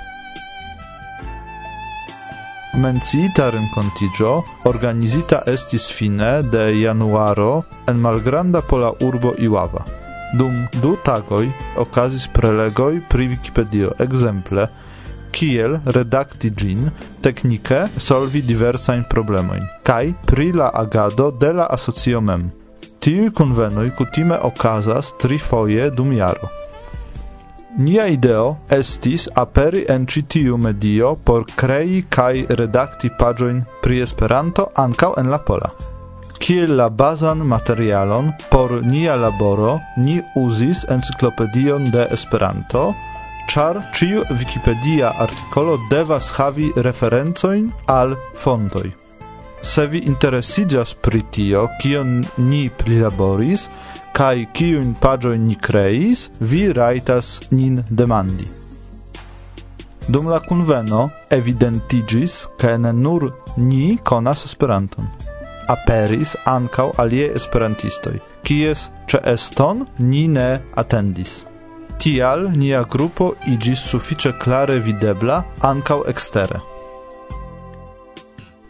Menciita 2.80 3.50
rencontigio 3.52 4.32
organizita 4.72 5.42
estis 5.52 5.90
fine 5.92 6.32
de 6.54 6.64
januaro 6.80 7.50
en 7.92 8.00
malgranda 8.06 8.64
pola 8.70 8.94
urbo 9.04 9.34
Iława. 9.36 9.84
Dum 10.40 10.64
du 10.80 10.96
tagoj 11.04 11.44
okazis 11.84 12.24
prelegoj 12.32 13.02
pri 13.12 13.28
Wikipedio, 13.34 13.92
ekzemple 14.00 14.66
kiel 15.34 15.78
redakti 15.96 16.50
gin, 16.50 16.90
teknike 17.22 17.84
solvi 18.08 18.42
diversajn 18.46 19.04
problemoi, 19.10 19.60
kai 19.82 20.14
pri 20.26 20.52
la 20.52 20.70
agado 20.82 21.30
de 21.30 21.52
la 21.52 21.66
asocio 21.76 22.20
mem. 22.20 22.50
Tiuj 23.04 23.32
convenoi 23.36 23.90
kutime 23.98 24.38
okazas 24.50 25.12
trifoje 25.20 25.90
dum 25.90 26.12
jaro. 26.16 26.48
Nia 27.76 28.04
ideo 28.06 28.56
estis 28.70 29.24
aperi 29.40 29.80
en 29.90 30.04
ĉi 30.06 30.20
tiu 30.30 30.56
medio 30.66 31.08
por 31.28 31.42
krei 31.62 32.04
kaj 32.16 32.44
redakti 32.60 33.10
paĝojn 33.18 33.58
pri 33.82 33.98
Esperanto 34.04 34.68
ankaŭ 34.82 35.08
en 35.22 35.32
la 35.32 35.40
pola. 35.48 35.72
Kiel 36.38 36.76
la 36.78 36.86
bazan 37.00 37.42
materialon 37.50 38.30
por 38.52 38.76
nia 38.84 39.16
laboro 39.16 39.74
ni 39.96 40.20
uzis 40.38 40.84
enciklopedion 40.96 41.90
de 41.90 42.06
Esperanto, 42.16 42.84
char 43.48 43.90
ciu 43.92 44.24
Wikipedia 44.30 45.12
articolo 45.18 45.78
devas 45.90 46.30
havi 46.38 46.72
referencoin 46.76 47.72
al 47.86 48.16
fontoj. 48.34 48.90
Se 49.62 49.86
vi 49.86 49.98
interesigas 49.98 50.94
pri 50.94 51.22
tio, 51.30 51.68
kion 51.80 52.24
ni 52.36 52.70
prilaboris, 52.70 53.68
kaj 54.12 54.46
kiun 54.52 54.94
paĝojn 55.00 55.46
ni 55.48 55.56
kreis, 55.56 56.28
vi 56.40 56.72
rajtas 56.72 57.40
nin 57.50 57.80
demandi. 57.90 58.48
Dum 60.08 60.28
la 60.28 60.40
conveno 60.44 61.08
evidentigis 61.32 62.44
ke 62.60 62.76
ne 62.78 62.92
nur 62.92 63.30
ni 63.56 63.96
konas 64.04 64.44
Esperanton. 64.44 65.08
Aperis 65.68 66.36
ankaŭ 66.44 66.90
alie 67.00 67.30
esperantistoi, 67.32 68.20
kies 68.44 68.90
ĉeeston 69.08 69.86
ni 69.98 70.26
ne 70.28 70.48
atendis. 70.76 71.46
Tial 71.98 72.50
nia 72.56 72.82
grupo 72.84 73.34
igis 73.46 73.80
suffice 73.90 74.32
clare 74.38 74.78
videbla 74.78 75.44
ancau 75.60 76.04
extere. 76.06 76.60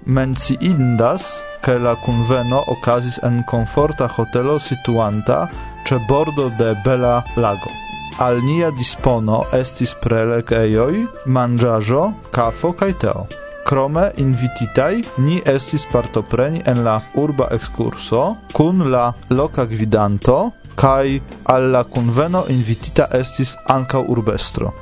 Menci 0.07 0.57
indas, 0.61 1.43
che 1.65 1.79
la 1.79 1.97
conveno 1.97 2.63
ocasis 2.67 3.19
en 3.23 3.43
komforta 3.45 4.07
hotelo 4.17 4.59
situanta 4.59 5.49
ce 5.85 5.99
bordo 6.07 6.51
de 6.59 6.75
bela 6.85 7.25
lago. 7.37 7.71
Al 8.19 8.43
nia 8.43 8.69
dispono 8.71 9.41
estis 9.53 9.95
prelegejoj, 10.03 11.07
manĝaĵo, 11.27 12.03
kafo 12.31 12.73
kaj 12.77 12.93
teo. 13.01 13.25
Krome 13.65 14.11
invititaj 14.21 14.93
ni 15.25 15.41
estis 15.49 15.87
partopreni 15.93 16.61
en 16.69 16.85
la 16.85 16.99
urba 17.17 17.49
ekskurso 17.57 18.37
kun 18.53 18.85
la 18.93 19.07
loka 19.31 19.65
gvidanto 19.65 20.53
kai 20.75 21.21
alla 21.43 21.85
conveno 21.85 22.45
invitita 22.49 23.09
estis 23.13 23.55
anca 23.67 23.99
urbestro. 23.99 24.73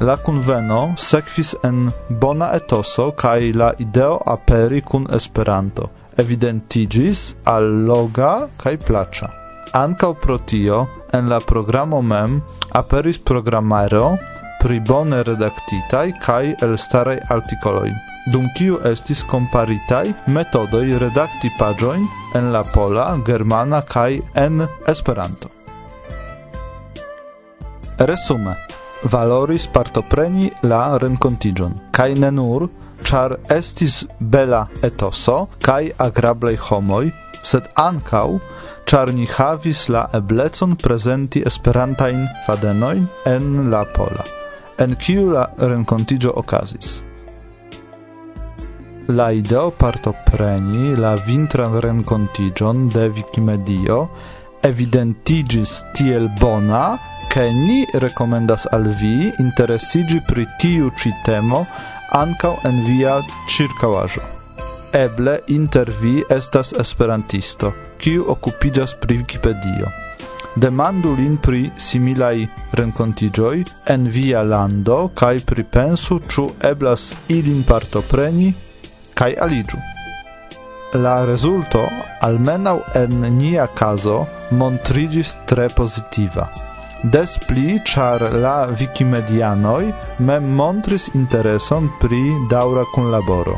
La 0.00 0.16
conveno 0.16 0.94
sekvis 0.96 1.54
en 1.62 1.90
bona 2.08 2.46
etoso 2.56 3.10
kai 3.22 3.52
la 3.52 3.72
ideo 3.78 4.14
aperi 4.26 4.80
kun 4.80 5.06
Esperanto. 5.12 5.90
Evidentigis 6.16 7.34
alloga 7.44 8.48
kai 8.56 8.76
plaĉa. 8.76 9.28
Anca 9.72 10.12
pro 10.22 10.38
tio 10.38 10.86
en 11.12 11.28
la 11.28 11.40
programo 11.40 12.00
mem 12.02 12.40
aperis 12.72 13.18
programaro 13.18 14.16
pri 14.60 14.80
bone 14.80 15.22
redaktitaj 15.22 16.06
kaj 16.24 16.54
elstaraj 16.62 17.18
artikoloj 17.36 18.09
dum 18.26 18.48
kiu 18.56 18.78
estis 18.84 19.22
komparitaj 19.24 20.04
metodoj 20.26 20.98
redakti 21.02 21.50
paĝojn 21.58 22.04
en 22.36 22.52
la 22.52 22.62
pola, 22.74 23.06
germana 23.26 23.80
kaj 23.80 24.20
en 24.34 24.66
Esperanto. 24.88 25.48
Resume. 27.98 28.56
Valoris 29.12 29.64
partopreni 29.72 30.50
la 30.62 30.98
renkontiĝon 31.00 31.72
kaj 31.96 32.10
ne 32.20 32.28
nur 32.36 32.66
ĉar 33.08 33.38
estis 33.56 34.02
bela 34.20 34.66
etoso 34.84 35.36
kaj 35.64 35.82
agrablaj 36.06 36.56
homoj, 36.68 37.06
sed 37.42 37.70
ankaŭ 37.80 38.26
char 38.84 39.12
ni 39.16 39.26
havis 39.36 39.88
la 39.88 40.06
eblecon 40.20 40.76
prezenti 40.76 41.44
Esperantajn 41.52 42.26
fadenojn 42.46 43.06
en 43.34 43.70
la 43.72 43.84
pola, 43.96 44.26
en 44.78 44.96
kiu 44.96 45.30
la 45.32 45.46
renkontiĝo 45.58 46.36
okazis. 46.44 46.98
La 49.08 49.32
ideo 49.32 49.70
partopreni 49.70 50.94
la 50.96 51.16
vintran 51.16 51.80
rencontigion 51.80 52.88
de 52.88 53.08
Wikimedio 53.08 54.08
evidentigis 54.62 55.80
tiel 55.94 56.28
bona, 56.40 56.98
ke 57.32 57.46
ni 57.54 57.86
rekomendas 58.02 58.66
al 58.72 58.86
vi 59.00 59.30
interesigi 59.38 60.20
pri 60.28 60.46
tiu 60.60 60.90
ci 60.98 61.12
temo 61.24 61.64
ankaŭ 62.12 62.52
en 62.68 62.84
via 62.84 63.16
ĉirkaŭaĵo. 63.54 64.22
Eble 64.92 65.38
inter 65.46 65.90
vi 66.00 66.22
estas 66.30 66.72
esperantisto, 66.84 67.72
kiu 67.98 68.26
okupiĝas 68.28 68.94
pri 69.00 69.20
Wikipedio. 69.22 69.90
Demandu 70.56 71.14
lin 71.14 71.36
pri 71.38 71.68
similaj 71.78 72.46
renkontiĝoj 72.78 73.56
en 73.94 74.08
via 74.10 74.42
lando 74.42 75.04
kaj 75.14 75.36
pripensu, 75.46 76.18
ĉu 76.26 76.50
eblas 76.72 77.12
ilin 77.28 77.62
partopreni 77.62 78.50
kai 79.20 79.34
aligiu. 79.36 79.78
La 80.92 81.24
rezulto 81.24 81.84
almenau 82.20 82.80
en 82.94 83.20
nia 83.36 83.66
caso, 83.66 84.26
montrigis 84.50 85.36
tre 85.46 85.68
positiva. 85.68 86.48
Des 87.02 87.38
pli, 87.46 87.80
char 87.84 88.20
la 88.32 88.66
Wikimedianoi 88.80 89.92
mem 90.18 90.48
montris 90.56 91.08
intereson 91.14 91.88
pri 92.00 92.20
daura 92.50 92.84
kunlaboro. 92.94 93.56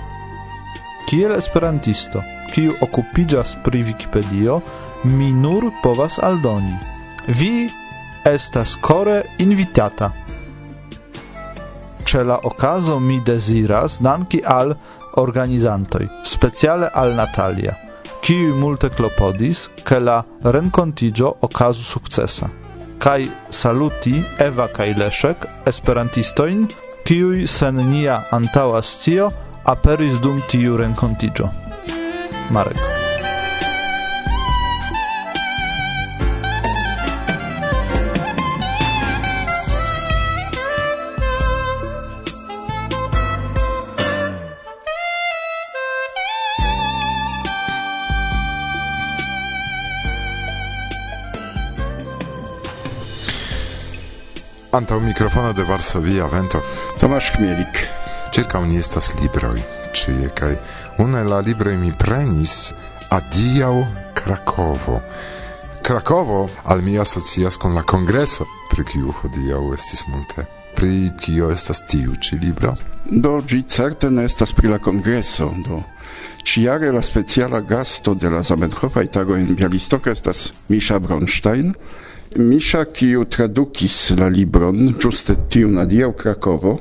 Kiel 1.08 1.34
esperantisto, 1.38 2.22
kiu 2.52 2.74
okupiĝas 2.84 3.56
pri 3.64 3.82
Wikipedio, 3.88 4.60
mi 5.04 5.32
nur 5.32 5.70
povas 5.82 6.18
aldoni. 6.22 6.76
Vi 7.26 7.68
estas 8.28 8.76
kore 8.80 9.22
invitata. 9.38 10.12
Ĉe 12.04 12.22
la 12.28 12.38
okazo 12.44 12.98
mi 13.00 13.20
deziras 13.26 13.98
danki 14.04 14.42
al 14.44 14.76
organizantoj, 15.16 16.06
speciale 16.24 16.90
al 16.94 17.14
Natalia, 17.14 17.74
kiu 18.22 18.54
multe 18.56 18.90
klopodis, 18.90 19.68
ke 19.84 19.98
la 20.00 20.22
renkontigio 20.44 21.34
okazu 21.40 21.82
sukcesa. 21.82 22.48
Kaj 23.02 23.26
saluti 23.50 24.22
Eva 24.38 24.68
kaj 24.70 24.94
Leszek, 24.98 25.46
esperantistojn, 25.66 26.68
kiuj 27.06 27.46
sen 27.50 27.82
nia 27.90 28.22
antaŭa 28.30 28.82
scio 28.82 29.30
aperis 29.74 30.22
dum 30.22 30.42
tiu 30.50 30.78
renkontigio. 30.78 31.50
Marek. 32.50 32.91
Antał 54.72 55.00
mikrofono 55.00 55.52
de 55.52 55.64
Varsovia 55.64 56.28
vento. 56.28 56.60
Tomasz 57.00 57.32
Chmielik. 57.32 57.88
Ĉirkaŭ 58.32 58.62
ni 58.64 58.78
estas 58.80 59.10
libroj 59.20 59.58
ĉie 59.92 60.30
kaj 60.32 60.54
Une 61.04 61.20
la 61.28 61.40
libroj 61.44 61.74
mi 61.76 61.90
prenis 61.98 62.72
Adiau 63.12 63.82
Krakovo. 64.16 65.00
Krakovo 65.82 66.48
al 66.64 66.80
mi 66.82 66.96
asocias 66.98 67.58
con 67.60 67.74
la 67.74 67.82
congreso, 67.82 68.46
pri 68.70 68.84
kiu 68.84 69.12
hodiau 69.12 69.74
estis 69.74 70.06
multe. 70.08 70.46
Pri 70.74 71.10
kio 71.20 71.50
estas 71.52 71.84
tiu 71.84 72.16
ĉi 72.16 72.38
libro? 72.40 72.72
Do 73.04 73.42
gi 73.44 73.60
certe 73.68 74.10
ne 74.10 74.24
estas 74.24 74.52
pri 74.56 74.72
la 74.72 74.78
congreso, 74.78 75.50
do 75.68 75.82
Ciare 76.44 76.92
la 76.92 77.02
speciala 77.02 77.60
gasto 77.60 78.14
de 78.14 78.30
la 78.30 78.42
Zamenhofaj 78.42 79.06
tago 79.06 79.36
en 79.36 79.52
Bialystok 79.54 80.06
estas 80.06 80.52
Misha 80.68 80.98
Bronstein, 80.98 81.74
Misha, 82.36 82.84
kiu 82.84 83.24
tradukis 83.28 84.14
la 84.16 84.28
libron, 84.32 84.78
ĝuste 85.00 85.34
tiun 85.52 85.76
adiaŭ 85.82 86.12
Krakovo, 86.16 86.72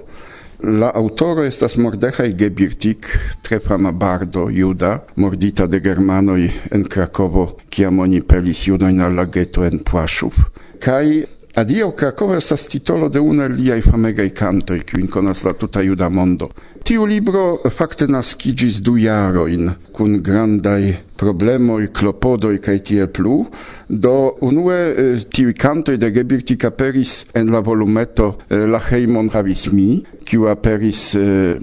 la 0.63 0.91
autoro 0.95 1.43
estas 1.43 1.75
Mordechai 1.75 2.31
Gebirtik, 2.39 3.09
tre 3.43 3.59
fama 3.59 3.91
bardo 3.91 4.45
juda, 4.53 4.93
mordita 5.15 5.67
de 5.67 5.81
germanoj 5.83 6.45
en 6.71 6.85
Krakovo, 6.87 7.47
kiam 7.69 7.99
oni 7.99 8.21
pelis 8.21 8.63
judojn 8.69 9.01
al 9.01 9.17
la 9.19 9.25
geto 9.25 9.65
en 9.67 9.79
Płaszów. 9.79 10.37
Kaj 10.79 11.25
Adio 11.53 11.91
Krakowa 11.91 12.37
estas 12.37 12.67
titolo 12.67 13.09
de 13.09 13.19
unu 13.19 13.43
el 13.43 13.57
liaj 13.59 13.81
famegaj 13.83 14.29
kantoj, 14.31 14.77
kiujn 14.87 15.09
konas 15.11 15.43
la 15.43 15.51
tuta 15.53 15.81
juda 15.83 16.07
mondo. 16.09 16.47
Tiu 16.87 17.03
libro 17.05 17.41
eh, 17.59 17.69
fakte 17.75 18.07
naskiĝis 18.07 18.79
du 18.79 18.93
jarojn 18.95 19.67
kun 19.91 20.21
grandaj 20.23 20.93
problemoj, 21.19 21.89
klopodoj 21.91 22.55
kaj 22.63 22.77
tiel 22.87 23.11
plu. 23.11 23.41
Do 23.89 24.13
unue 24.47 24.79
eh, 24.79 25.25
tiuj 25.27 25.51
kantoj 25.59 25.97
de 25.99 26.13
Gebirti 26.15 26.55
aperis 26.63 27.25
en 27.35 27.51
la 27.51 27.59
volumeto 27.59 28.37
eh, 28.47 28.63
La 28.71 28.79
hejmon 28.79 29.27
havis 29.35 29.67
mi, 29.75 30.05
kiu 30.23 30.47
aperis 30.47 31.17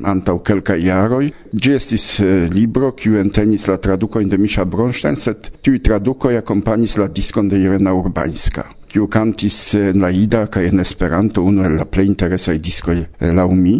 antaŭ 0.05 0.37
kelkaj 0.44 0.83
jaroj. 0.85 1.31
Ĝi 1.53 1.72
estis 1.81 2.11
libro, 2.53 2.92
kiu 2.92 3.16
entenis 3.16 3.70
la 3.72 3.81
tradukojn 3.81 4.29
de 4.29 4.37
Misha 4.37 4.68
Bronstein, 4.68 5.16
sed 5.16 5.48
tiuj 5.62 5.81
tradukoj 5.88 6.37
akompanis 6.42 6.98
la 7.01 7.09
diskon 7.09 7.48
de 7.48 7.64
Irena 7.64 7.96
Urbańska 7.96 8.78
kiu 8.88 9.07
kantis 9.12 9.74
en 9.79 10.01
la 10.03 10.11
ida 10.11 10.46
kaj 10.51 10.64
en 10.70 10.81
Esperanto 10.81 11.42
unu 11.44 11.64
el 11.66 11.77
la 11.79 11.85
plej 11.85 12.07
interesaj 12.09 12.57
diskoj 12.59 12.96
eh, 12.98 13.33
laŭ 13.35 13.48
mi. 13.55 13.77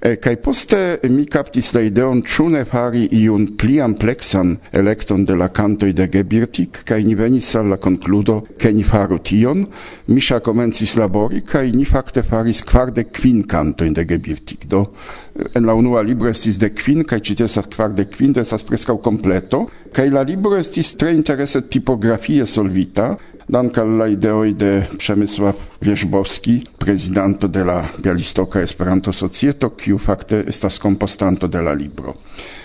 E, 0.00 0.16
kaj 0.22 0.36
poste 0.44 0.80
eh, 0.94 1.10
mi 1.10 1.26
kaptis 1.30 1.72
la 1.74 1.82
ideon 1.86 2.22
ĉu 2.22 2.48
ne 2.54 2.64
fari 2.68 3.08
iun 3.18 3.48
pli 3.58 3.80
ampleksan 3.82 4.54
elekton 4.72 5.26
de 5.26 5.36
la 5.38 5.48
kantoj 5.48 5.92
de 5.92 6.08
Gebirtik? 6.12 6.82
Kaj 6.88 7.02
ni 7.06 7.16
venis 7.18 7.50
al 7.58 7.72
la 7.74 7.80
konkludo 7.82 8.40
ke 8.58 8.72
ni 8.72 8.84
faru 8.86 9.18
tion. 9.18 9.66
Mi 10.06 10.20
komencis 10.42 10.96
labori 10.96 11.42
kaj 11.46 11.66
ni 11.72 11.84
fakte 11.84 12.22
faris 12.22 12.62
kvardek 12.62 13.12
kvin 13.12 13.42
kantojn 13.42 13.92
de 13.94 14.04
Gebirtik 14.04 14.68
do? 14.68 14.86
Eh, 15.34 15.58
en 15.58 15.66
la 15.66 15.74
unua 15.74 16.02
libro 16.02 16.28
estis 16.28 16.58
de 16.58 16.70
kvin 16.70 17.04
kaj 17.04 17.20
ĉi 17.20 17.34
tie 17.36 17.46
estas 17.50 17.66
kvardek 17.72 18.14
kvin 18.16 18.34
estas 18.36 18.62
preskaŭ 18.62 18.98
kompleto 19.02 19.66
kaj 19.92 20.08
la 20.12 20.22
libro 20.22 20.56
estis 20.56 20.94
tre 20.96 21.12
interese 21.14 21.62
tipografie 21.68 22.46
solvita 22.46 23.16
dank 23.52 23.76
al 23.78 23.96
la 23.96 24.06
ideoj 24.08 24.54
de 24.54 24.86
Przemysław 24.96 25.56
Wierzbowski, 25.80 26.62
prezidanto 26.78 27.48
de 27.48 27.64
la 27.64 27.84
Bialistoka 27.98 28.60
Esperanto 28.60 29.12
Societo, 29.12 29.70
kiu 29.76 29.98
fakte 29.98 30.44
estas 30.48 30.78
kompostanto 30.78 31.48
de 31.48 31.60
la 31.62 31.74
libro. 31.74 32.14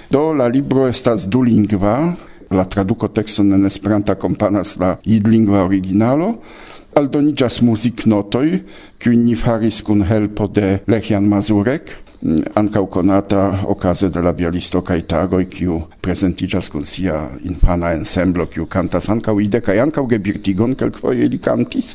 Do 0.10 0.32
la 0.34 0.48
libro 0.48 0.88
estas 0.88 1.28
dulingva, 1.28 2.14
la 2.50 2.66
traduko 2.66 3.08
tekston 3.12 3.52
en 3.54 3.66
Esperanto 3.66 4.16
akompanas 4.16 4.78
la 4.80 4.96
idlingva 5.04 5.66
originalo, 5.68 6.38
aldoniĝas 6.96 7.60
muziknotoj, 7.68 8.48
kiujn 8.98 9.26
ni 9.28 9.36
faris 9.36 9.82
kun 9.84 10.06
helpo 10.08 10.48
de 10.48 10.80
Lechian 10.88 11.28
Mazurek, 11.28 11.92
Mm, 12.22 12.48
ankaŭ 12.58 12.86
konata 12.90 13.42
okaze 13.70 14.10
de 14.10 14.22
la 14.26 14.32
bialisto 14.34 14.82
kaj 14.82 15.04
tagoj, 15.12 15.44
kiu 15.54 15.76
prezentiĝas 16.02 16.72
kun 16.74 16.86
sia 16.86 17.20
infana 17.46 17.92
ensemblo, 17.94 18.48
kiu 18.50 18.66
kantas 18.66 19.10
ankaŭ 19.14 19.36
ide 19.44 19.62
kaj 19.62 19.78
ankaŭ 19.84 20.08
gebirtigon 20.16 20.74
kelkfoje 20.76 21.30
li 21.30 21.38
kantis. 21.38 21.94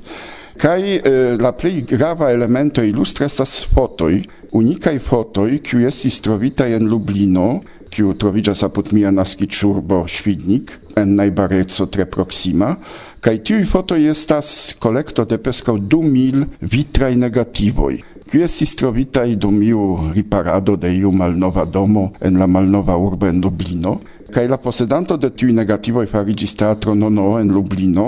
Kaj 0.62 0.80
eh, 0.94 1.34
la 1.40 1.50
plej 1.58 1.80
grava 1.90 2.30
elemento 2.30 2.84
ilustra 2.84 3.26
estas 3.26 3.64
fotoj, 3.74 4.20
unikaj 4.54 4.98
fotoj, 5.02 5.48
kiu 5.64 5.82
estis 5.88 6.20
trovitaj 6.22 6.70
en 6.76 6.86
Lublino, 6.92 7.48
kiu 7.92 8.14
troviĝas 8.14 8.62
apud 8.62 8.92
mia 8.94 9.10
naskiĝurbo 9.10 10.04
Ŝvidnik, 10.08 10.70
en 10.96 11.16
najbareco 11.18 11.88
tre 11.90 12.06
proksima, 12.06 12.76
kaj 13.24 13.36
tiuj 13.48 13.66
fotoj 13.72 14.00
estas 14.12 14.74
kolekto 14.78 15.26
de 15.28 15.40
preskaŭ 15.42 15.78
du 15.80 16.02
mil 16.06 16.44
vitraj 16.60 17.14
negativoj. 17.16 17.96
Qui 18.32 18.40
estis 18.40 18.70
trovitai 18.80 19.34
dum 19.36 19.58
iu 19.60 19.78
riparado 20.14 20.72
de 20.80 20.88
iu 20.88 21.10
malnova 21.12 21.66
domo 21.68 22.04
en 22.24 22.38
la 22.40 22.46
malnova 22.48 22.94
urbo 22.96 23.28
en 23.28 23.42
Dublino, 23.44 23.98
Kaj 24.32 24.46
la 24.48 24.56
posedanto 24.56 25.18
de 25.20 25.28
tiuj 25.36 25.52
negativoj 25.52 26.06
fariĝis 26.08 26.54
teatro 26.56 26.94
Nono 26.96 27.34
en 27.36 27.50
Lublino, 27.52 28.06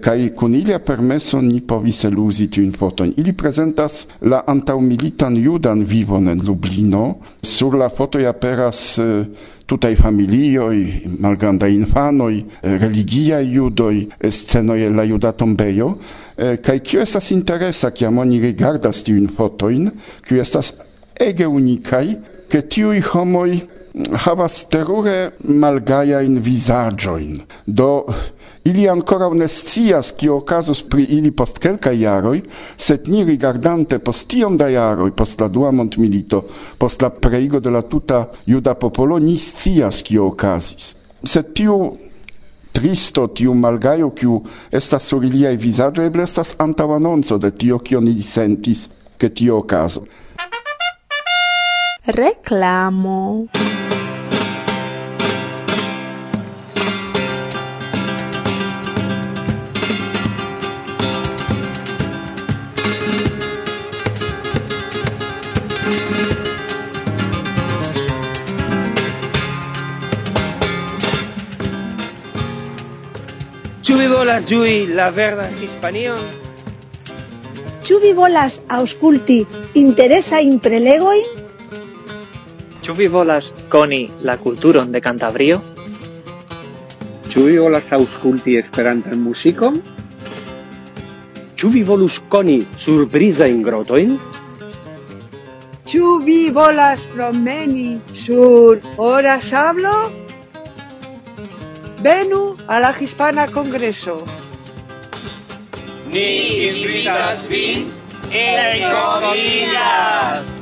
kaj 0.00 0.30
kun 0.36 0.54
ilia 0.56 0.78
permeso 0.80 1.40
ni 1.44 1.60
povis 1.60 2.04
eluzi 2.08 2.46
tiujn 2.48 2.72
fotojn. 2.72 3.12
Ili 3.20 3.34
prezentas 3.36 4.06
la 4.20 4.42
antaŭmilitan 4.48 5.36
judan 5.36 5.84
vivon 5.84 6.28
en 6.32 6.40
Lublino. 6.46 7.02
Sur 7.42 7.76
la 7.76 7.90
fotoj 7.92 8.24
aperas 8.28 8.80
eh, 8.98 9.26
tutaj 9.66 9.96
familioj, 10.00 10.80
malgrandaj 11.20 11.72
infanoj, 11.74 12.32
eh, 12.38 12.78
religiaj 12.80 13.44
judoj, 13.44 14.06
scenoj 14.30 14.80
el 14.86 14.96
la 14.96 15.04
juda 15.04 15.32
tombejo. 15.32 15.92
Eh, 16.36 16.56
kaj 16.56 16.78
kio 16.80 17.04
estas 17.04 17.30
interesa, 17.36 17.90
kiam 17.90 18.18
oni 18.18 18.40
rigardas 18.40 19.04
tiujn 19.04 19.28
fotojn, 19.28 19.90
kiu 20.24 20.40
estas 20.40 20.72
ege 21.20 21.46
unikaj, 21.46 22.06
ke 22.48 22.64
tiuj 22.64 23.00
homoj 23.12 23.75
havas 23.96 24.64
terure 24.70 25.30
malgajajn 25.40 26.40
vizaĝojn. 26.44 27.38
Do 27.66 27.90
ili 28.66 28.88
ankoraŭ 28.90 29.30
ne 29.38 29.48
scias, 29.48 30.10
kio 30.18 30.36
okazos 30.40 30.82
pri 30.90 31.06
ili 31.16 31.30
post 31.30 31.58
kelkaj 31.62 31.94
jaroj, 32.00 32.40
sed 32.76 33.08
ni 33.08 33.24
rigardante 33.24 33.98
post 33.98 34.28
tiom 34.32 34.58
da 34.58 34.68
jaroj, 34.68 35.12
post 35.16 35.40
la 35.40 35.48
dua 35.48 35.70
mondmilito, 35.70 36.42
post 36.78 37.02
la 37.02 37.10
preigo 37.10 37.60
de 37.60 37.70
la 37.70 37.82
tuta 37.82 38.26
juda 38.46 38.74
popolo, 38.74 39.18
ni 39.18 39.38
scias, 39.38 40.02
kio 40.02 40.26
okazis. 40.32 40.94
Sed 41.24 41.54
tiu 41.54 41.78
tristo, 42.76 43.26
tiu 43.32 43.54
malgajo, 43.54 44.10
kiu 44.10 44.42
estas 44.72 45.08
sur 45.08 45.24
iliaj 45.24 45.56
vizaĝo, 45.56 46.04
eble 46.04 46.26
estas 46.26 46.54
antaŭanonco 46.60 47.38
de 47.38 47.50
tio, 47.50 47.78
kion 47.78 48.08
ili 48.08 48.22
sentis, 48.22 48.88
ke 49.16 49.32
tio 49.32 49.62
okazo. 49.62 50.04
Reklamo. 52.06 53.46
volas 74.26 74.46
ĝui 74.50 74.88
la 74.90 75.04
verdan 75.14 75.52
Hispanion? 75.54 76.22
Ĉu 77.86 77.98
vi 78.02 78.08
volas 78.18 78.56
aŭskulti 78.74 79.36
interesajn 79.78 80.56
prelegojn? 80.64 81.44
Ĉu 82.82 82.96
vi 82.98 83.06
volas 83.12 83.52
koni 83.70 84.00
la 84.26 84.34
kulturon 84.42 84.90
de 84.90 85.04
Kantabrio? 85.04 85.60
Ĉu 87.30 87.46
vi 87.46 87.54
volas 87.62 87.92
aŭskulti 87.94 88.58
Esperantan 88.58 89.22
muzikon? 89.22 89.78
Ĉu 91.54 91.72
vi 91.78 91.86
volus 91.86 92.18
koni 92.26 92.58
surprizajn 92.82 93.62
grotojn? 93.62 94.18
Ĉu 95.86 96.18
vi 96.26 96.40
volas 96.50 97.06
promeni 97.14 97.92
sur 98.26 98.82
ora 98.98 99.38
sablo? 99.38 100.25
Venu 102.06 102.54
alla 102.68 102.94
Hispana 102.96 103.48
Congreso. 103.48 104.22
Ni 106.08 106.68
invitas 106.68 107.48
vin 107.48 107.90
en 108.30 108.92
Comillas. 108.92 110.55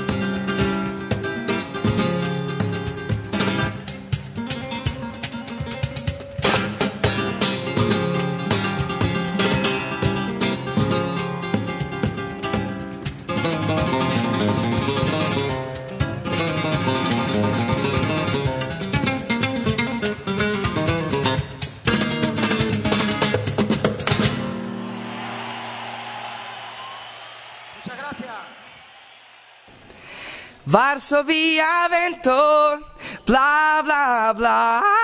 Varsovia 30.94 31.88
vento 31.90 32.78
bla 33.26 33.82
bla 33.82 34.32
bla. 34.32 35.03